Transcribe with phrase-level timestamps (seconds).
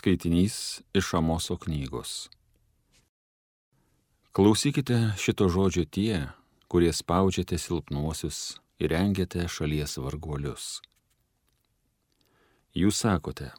[0.00, 2.30] Skaitinys iš Amoso knygos.
[4.32, 6.22] Klausykite šito žodžio tie,
[6.72, 8.38] kurie spaudžiate silpnuosius
[8.80, 10.80] ir rengiate šalies varguolius.
[12.72, 13.50] Jūs sakote,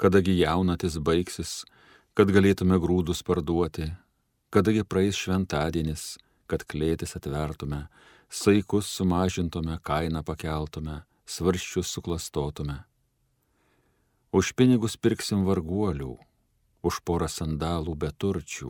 [0.00, 1.66] kadagi jaunatis baigsis,
[2.16, 3.92] kad galėtume grūdus parduoti,
[4.48, 6.14] kadagi praeis šventadienis,
[6.48, 7.90] kad klėtis atvertume,
[8.32, 12.86] saikus sumažintume, kainą pakeltume, svarščius suklastotume
[14.30, 16.12] Už pinigus pirksim varguolių,
[16.86, 18.68] už porą sandalų beturčių.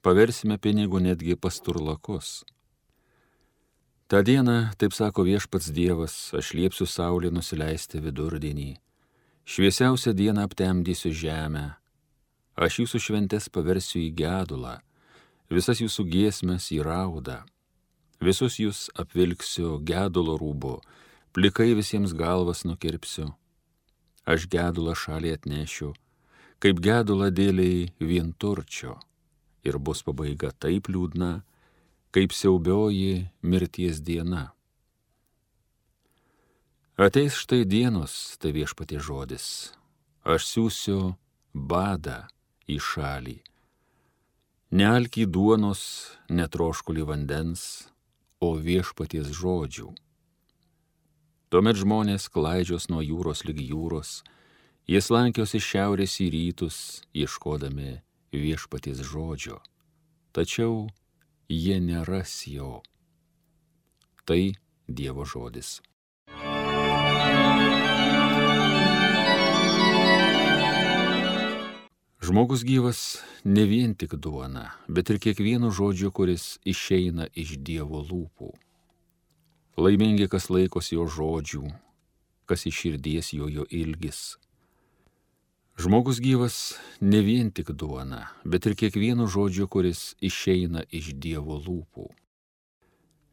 [0.00, 2.40] Paversime pinigų netgi pasturlakus.
[4.08, 8.78] Ta diena, taip sako viešpats Dievas, aš liepsiu saulė nusileisti vidurdienį.
[9.44, 11.66] Šviesiausią dieną aptemdysiu žemę.
[12.56, 14.78] Aš jūsų šventės paversiu į gedulą,
[15.52, 17.42] visas jūsų giesmės į raudą.
[18.24, 20.78] Visus jūs apvilksiu gedulo rūbu,
[21.36, 23.34] plikai visiems galvas nukirpsiu
[24.26, 25.92] aš gedulą šalį atnešiu,
[26.62, 28.96] kaip gedulą dėliai vienturčio,
[29.66, 31.42] ir bus pabaiga taip liūdna,
[32.14, 34.52] kaip siaubioji mirties diena.
[37.00, 39.72] Ateis štai dienos, tai viešpatie žodis,
[40.22, 41.14] aš siūsiu
[41.52, 42.26] badą
[42.68, 43.38] į šalį.
[44.72, 45.82] Nealkį duonos,
[46.32, 47.64] netroškulį vandens,
[48.40, 49.90] o viešpaties žodžių
[51.52, 54.22] Tuomet žmonės klaidžios nuo jūros lyg jūros,
[54.88, 56.76] jie slankios iš šiaurės į rytus,
[57.12, 57.98] ieškodami
[58.32, 59.58] viešpaties žodžio.
[60.32, 60.86] Tačiau
[61.52, 62.80] jie neras jo.
[64.24, 64.40] Tai
[64.88, 65.82] Dievo žodis.
[72.24, 78.54] Žmogus gyvas ne vien tik duona, bet ir kiekvienu žodžiu, kuris išeina iš Dievo lūpų.
[79.76, 81.62] Laimingi, kas laikosi jo žodžių,
[82.44, 84.36] kas iš širdies jo jo ilgis.
[85.80, 86.56] Žmogus gyvas
[87.00, 92.04] ne vien tik duona, bet ir kiekvienu žodžiu, kuris išeina iš Dievo lūpų.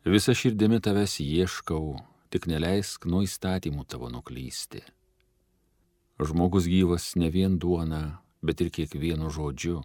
[0.08, 2.00] Visa širdimi tavęs ieškau,
[2.32, 4.80] tik neleisk nuo įstatymų tavo nuklysti.
[6.24, 9.82] Žmogus gyvas ne vien duona, bet ir kiekvienu žodžiu,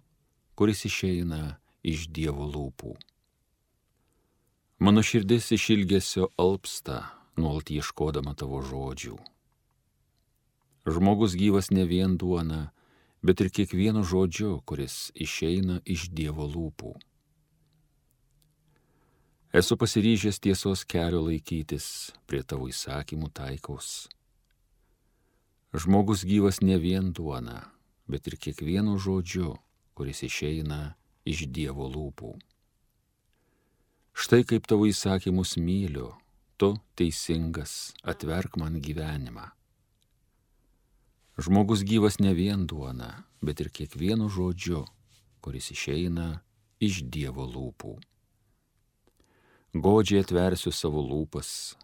[0.54, 2.94] kuris išeina iš Dievo lūpų.
[4.84, 6.96] Mano širdis iš ilgesio alpsta,
[7.40, 9.14] nuolat ieškodama tavo žodžių.
[10.84, 12.58] Žmogus gyvas ne vien duona,
[13.24, 16.92] bet ir kiekvienu žodžiu, kuris išeina iš Dievo lūpų.
[19.56, 24.10] Esu pasiryžęs tiesos kelio laikytis, prie tavo įsakymų taikaus.
[25.72, 27.70] Žmogus gyvas ne vien duona,
[28.04, 29.54] bet ir kiekvienu žodžiu,
[29.96, 32.36] kuris išeina iš Dievo lūpų.
[34.14, 36.12] Štai kaip tavo įsakymus myliu,
[36.54, 39.48] tu teisingas, atverk man gyvenimą.
[41.34, 44.84] Žmogus gyvas ne vien duona, bet ir kiekvienu žodžiu,
[45.42, 46.44] kuris išeina
[46.78, 47.96] iš Dievo lūpų.
[49.74, 51.74] Godžiai atversiu savo lūpas,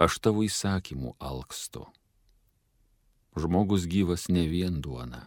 [0.00, 1.84] aš tavo įsakymų alkstu.
[3.36, 5.26] Žmogus gyvas ne vien duona,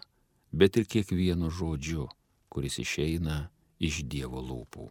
[0.49, 2.09] bet ir kiekvienu žodžiu,
[2.49, 3.43] kuris išeina
[3.77, 4.89] iš Dievo lūpų.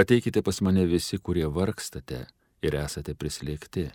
[0.00, 2.26] Ateikite pas mane visi, kurie vargstate
[2.64, 3.90] ir esate prislėgti.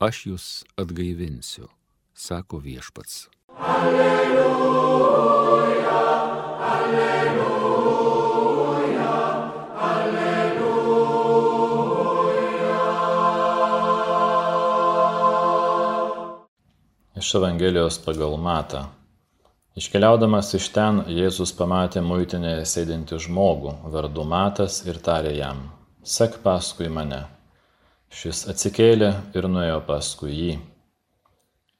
[0.00, 0.46] Aš jūs
[0.80, 1.68] atgaivinsiu,
[2.14, 3.28] sako viešpats.
[3.52, 4.30] Alleluja,
[6.70, 7.63] alleluja.
[17.24, 18.82] Iš Evangelijos pagal Matą.
[19.80, 25.62] Iškeliaudamas iš ten, Jėzus pamatė muitinėje sėdinti žmogų, vardu Matas ir tarė jam,
[26.04, 27.22] sek paskui mane.
[28.12, 30.58] Šis atsikėlė ir nuėjo paskui jį.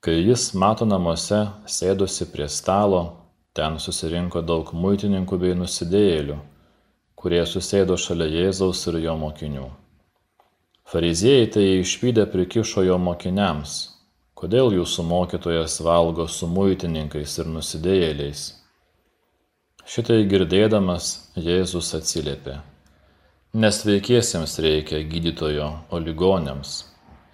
[0.01, 3.05] Kai jis mato namuose, sėdusi prie stalo,
[3.53, 6.41] ten susirinko daug muitininkų bei nusidėjėlių,
[7.21, 9.73] kurie susėdo šalia Jėzaus ir jo mokinių.
[10.89, 13.83] Fariziejai tai išvykę prikišo jo mokiniams
[14.35, 18.41] Kodėl jūsų mokytojas valgo su muitininkais ir nusidėjėliais?
[19.87, 22.57] Šitai girdėdamas Jėzus atsiliepė.
[23.55, 26.75] Nesveikiesiems reikia gydytojo, o ligonėms.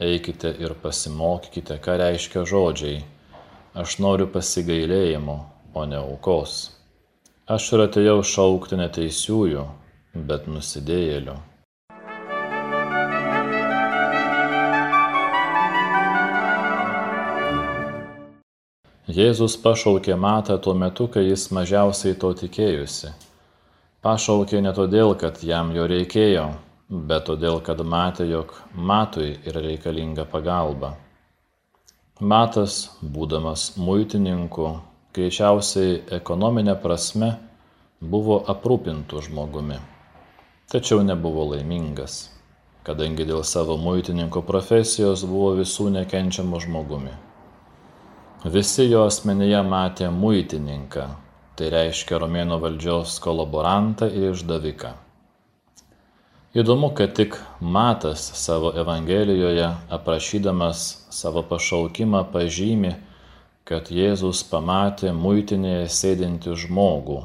[0.05, 3.01] Eikite ir pasimokykite, ką reiškia žodžiai.
[3.81, 5.39] Aš noriu pasigailėjimo,
[5.73, 6.63] o ne aukos.
[7.49, 9.65] Aš ir atėjau šaukti neteisiųjų,
[10.29, 11.41] bet nusidėjėlių.
[19.11, 23.09] Jėzus pašaukė Matą tuo metu, kai jis mažiausiai to tikėjusi.
[24.07, 26.45] Pašaukė ne todėl, kad jam jo reikėjo,
[27.09, 30.93] bet todėl, kad matė, jog Matui yra reikalinga pagalba.
[32.21, 34.69] Matas, būdamas muitininku,
[35.17, 37.33] greičiausiai ekonominė prasme,
[38.01, 39.81] buvo aprūpintų žmogumi,
[40.71, 42.29] tačiau nebuvo laimingas,
[42.87, 47.17] kadangi dėl savo muitininko profesijos buvo visų nekenčiamų žmogumi.
[48.41, 51.03] Visi jo asmenyje matė muitininką,
[51.61, 54.95] tai reiškia romėnų valdžios kolaborantą ir išdaviką.
[56.57, 62.97] Įdomu, kad tik Matas savo Evangelijoje aprašydamas savo pašaukimą pažymi,
[63.69, 67.21] kad Jėzus pamatė muitinėje sėdinti žmogų,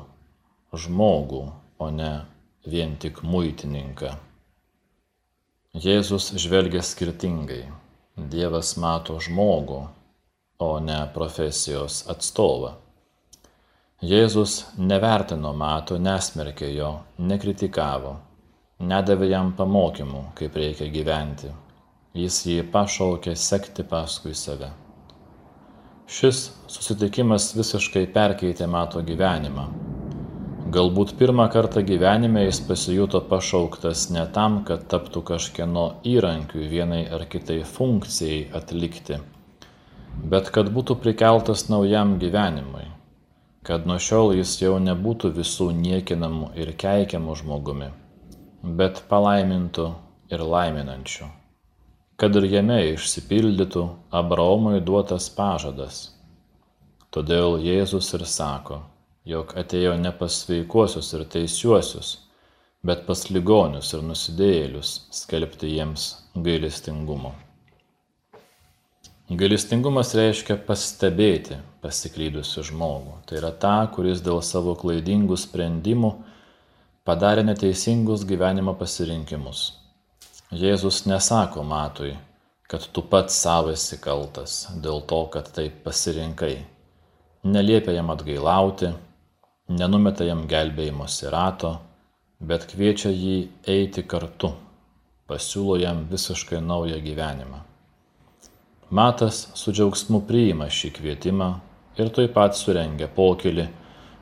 [0.76, 1.44] žmogų,
[1.80, 2.14] o ne
[2.68, 4.18] vien tik muitininką.
[5.74, 7.64] Jėzus žvelgia skirtingai.
[8.20, 9.86] Dievas mato žmogų,
[10.58, 12.72] o ne profesijos atstovą.
[14.06, 18.16] Jėzus nevertino mato, nesmerkė jo, nekritikavo,
[18.80, 21.52] nedavė jam pamokymų, kaip reikia gyventi.
[22.16, 24.70] Jis jį pašaukė sekti paskui save.
[26.08, 29.68] Šis susitikimas visiškai perkeitė mato gyvenimą.
[30.76, 35.86] Galbūt pirmą kartą gyvenime jis pasijuto pašauktas ne tam, kad taptų kažkieno
[36.16, 39.22] įrankiu vienai ar kitai funkcijai atlikti
[40.24, 42.86] bet kad būtų prikeltas naujam gyvenimui,
[43.66, 47.92] kad nuo šiol jis jau nebūtų visų niekinamų ir keikiamų žmogumi,
[48.80, 49.88] bet palaimintų
[50.34, 51.30] ir laiminančių,
[52.22, 53.86] kad ir jame išsipildytų
[54.22, 56.04] Abraomui duotas pažadas.
[57.16, 58.82] Todėl Jėzus ir sako,
[59.26, 62.10] jog atėjo ne pas sveikuosius ir teisiuosius,
[62.86, 64.92] bet pas ligonius ir nusidėjėlius
[65.24, 67.34] skelbti jiems gailestingumo.
[69.26, 73.16] Gailestingumas reiškia pastebėti pasiklydusių žmogų.
[73.26, 76.12] Tai yra tą, kuris dėl savo klaidingų sprendimų
[77.10, 79.64] padarė neteisingus gyvenimo pasirinkimus.
[80.54, 82.14] Jėzus nesako matui,
[82.70, 86.62] kad tu pats savo esi kaltas dėl to, kad taip pasirinkai.
[87.50, 88.94] Neliepia jam atgailauti,
[89.74, 91.80] nenumeta jam gelbėjimosi rato,
[92.38, 94.54] bet kviečia jį eiti kartu,
[95.26, 97.66] pasiūlo jam visiškai naują gyvenimą.
[98.90, 101.48] Matas su džiaugsmu priima šį kvietimą
[101.98, 103.66] ir tuoj pat surengia pokylį,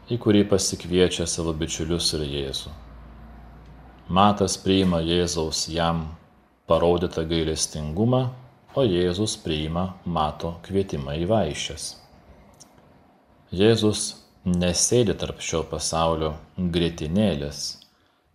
[0.07, 2.71] į kurį pasikviečia savo bičiulius ir Jėzų.
[4.07, 6.05] Matas priima Jėzaus jam
[6.67, 8.21] parodytą gailestingumą,
[8.75, 11.89] o Jėzus priima Mato kvietimą į vaišes.
[13.51, 14.05] Jėzus
[14.47, 17.61] nesėdi tarp šio pasaulio grėtinėlės,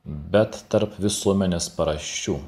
[0.05, 2.39] bet tarp visuomenės paraščių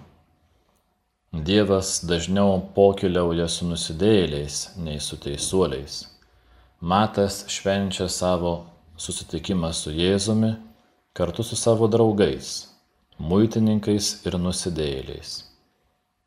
[1.30, 6.00] Dievas dažniau pokyliauja su nusidėjėliais nei su teisuoliais.
[6.82, 8.54] Matas švenčia savo
[8.98, 10.50] susitikimą su Jėzumi
[11.14, 12.48] kartu su savo draugais,
[13.18, 15.36] muitininkais ir nusidėjėliais.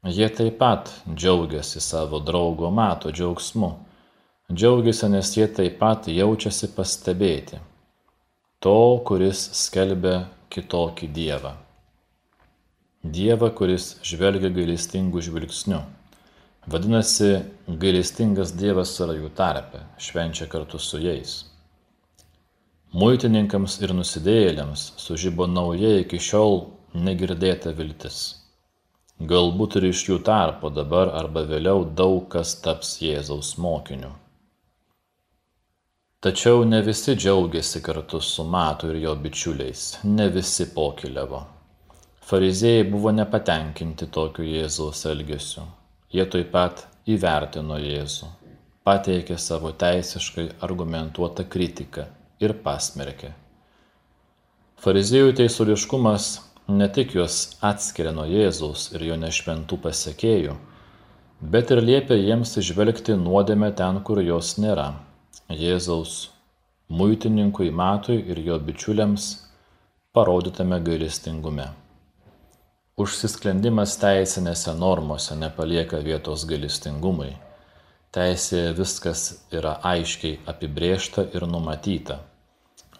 [0.07, 3.73] Jie taip pat džiaugiasi savo draugo mato džiaugsmu.
[4.53, 7.59] Džiaugiasi, nes jie taip pat jaučiasi pastebėti
[8.63, 11.57] to, kuris skelbia kitokį Dievą.
[13.03, 15.81] Dievą, kuris žvelgia gailestingų žvilgsnių.
[16.71, 21.33] Vadinasi, gailestingas Dievas yra jų tarpe, švenčia kartu su jais.
[22.95, 26.55] Muitininkams ir nusidėjėliams sužybo nauja iki šiol
[26.95, 28.19] negirdėta viltis.
[29.19, 34.13] Galbūt ir iš jų tarpo dabar arba vėliau daug kas taps Jėzaus mokiniu.
[36.24, 41.43] Tačiau ne visi džiaugiasi kartu su Matu ir jo bičiuliais, ne visi pokiliavo.
[42.24, 45.65] Fariziejai buvo nepatenkinti tokiu Jėzaus elgesiu.
[46.13, 48.30] Jie taip pat įvertino Jėzų,
[48.88, 52.06] pateikė savo teisiškai argumentuotą kritiką
[52.39, 53.34] ir pasmerkė.
[54.80, 56.30] Fariziejų teisuliškumas
[56.72, 60.56] ne tik juos atskiria nuo Jėzaus ir jo nešventų pasiekėjų,
[61.44, 64.94] bet ir liepia jiems išvelgti nuodėmę ten, kur jos nėra.
[65.51, 66.18] Jėzaus
[66.88, 69.32] muitininkui Matui ir jo bičiuliams
[70.15, 71.74] parodytame gailestingume.
[72.93, 77.31] Užsisklendimas teisinėse normose nepalieka vietos gailestingumui.
[78.13, 82.19] Teisėje viskas yra aiškiai apibriešta ir numatyta.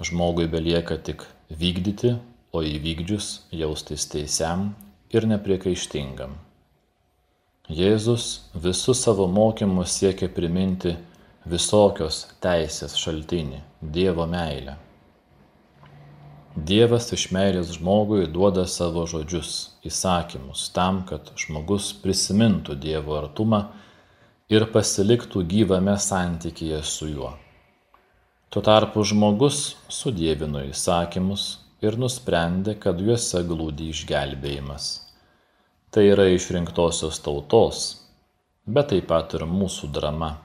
[0.02, 1.22] Žmogui belieka tik
[1.60, 2.16] vykdyti,
[2.54, 4.72] o įvykdžius jaustis teisiam
[5.14, 6.34] ir nepriekaištingam.
[7.70, 10.96] Jėzus visų savo mokymų siekia priminti
[11.46, 13.62] visokios teisės šaltinį-
[14.00, 14.76] Dievo meilę.
[16.54, 19.54] Dievas iš meilės žmogui duoda savo žodžius,
[19.90, 23.64] įsakymus tam, kad žmogus prisimintų Dievo artumą
[24.54, 27.32] ir pasiliktų gyvame santykyje su juo.
[28.54, 31.48] Tuo tarpu žmogus sudėvino įsakymus
[31.82, 34.92] ir nusprendė, kad juose glūdi išgelbėjimas.
[35.90, 37.82] Tai yra išrinktosios tautos,
[38.70, 40.36] bet taip pat ir mūsų drama.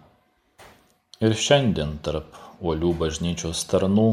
[1.21, 4.09] Ir šiandien tarp uolių bažnyčios tarnų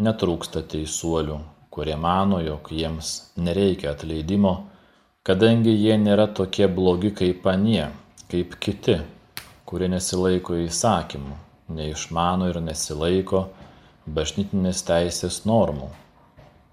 [0.00, 1.38] netrūksta teisuolių,
[1.72, 4.56] kurie mano, jog jiems nereikia atleidimo,
[5.26, 7.88] kadangi jie nėra tokie blogi kaip anie,
[8.32, 9.00] kaip kiti,
[9.68, 11.38] kurie nesilaiko įsakymų
[11.76, 13.46] neišmano ir nesilaiko
[14.06, 15.88] bažnytinės teisės normų.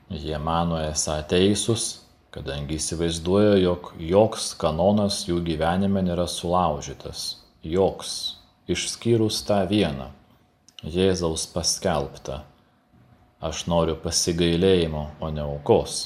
[0.09, 1.99] Jie mano esą teisūs,
[2.33, 7.43] kadangi įsivaizduoja, jog joks kanonas jų gyvenime nėra sulaužytas.
[7.63, 8.15] Joks,
[8.69, 10.09] išskyrus tą vieną-
[10.95, 12.41] Jėzaus paskelbtą.
[13.39, 16.05] Aš noriu pasigailėjimo, o ne aukos.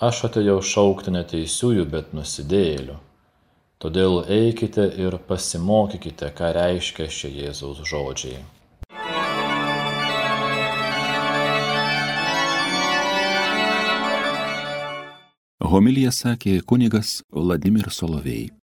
[0.00, 2.98] Aš atėjau šaukti neteisiųjų, bet nusidėjėlių
[3.80, 8.42] Todėl eikite ir pasimokykite, ką reiškia šie Jėzaus žodžiai.
[15.72, 18.50] Homilija sakė kunigas Vladimir Solovėjai.